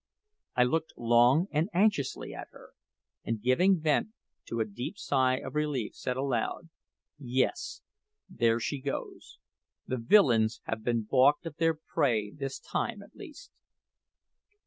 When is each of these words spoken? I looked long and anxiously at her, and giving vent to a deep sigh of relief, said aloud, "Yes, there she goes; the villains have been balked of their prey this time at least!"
I 0.55 0.63
looked 0.63 0.93
long 0.97 1.45
and 1.51 1.69
anxiously 1.75 2.33
at 2.33 2.47
her, 2.49 2.71
and 3.23 3.39
giving 3.39 3.79
vent 3.79 4.13
to 4.47 4.59
a 4.59 4.65
deep 4.65 4.97
sigh 4.97 5.35
of 5.37 5.53
relief, 5.53 5.93
said 5.93 6.17
aloud, 6.17 6.69
"Yes, 7.19 7.83
there 8.27 8.59
she 8.59 8.81
goes; 8.81 9.37
the 9.85 9.97
villains 9.97 10.59
have 10.63 10.83
been 10.83 11.03
balked 11.03 11.45
of 11.45 11.57
their 11.57 11.75
prey 11.75 12.31
this 12.31 12.57
time 12.57 13.03
at 13.03 13.15
least!" 13.15 13.51